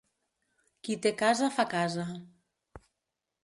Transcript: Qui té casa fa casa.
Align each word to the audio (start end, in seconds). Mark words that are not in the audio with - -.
Qui 0.87 0.95
té 1.03 1.11
casa 1.21 1.51
fa 1.59 1.67
casa. 1.77 2.09